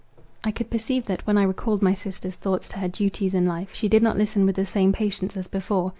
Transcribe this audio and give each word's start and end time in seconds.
I 0.43 0.49
could 0.49 0.71
perceive 0.71 1.05
that, 1.05 1.27
when 1.27 1.37
I 1.37 1.43
recalled 1.43 1.83
my 1.83 1.93
sister's 1.93 2.35
thoughts 2.35 2.67
to 2.69 2.79
her 2.79 2.87
duties 2.87 3.35
in 3.35 3.45
life, 3.45 3.69
she 3.75 3.87
did 3.87 4.01
not 4.01 4.17
listen 4.17 4.47
with 4.47 4.55
the 4.55 4.65
same 4.65 4.93
patience 4.93 5.37
as 5.37 5.47
before. 5.47 5.89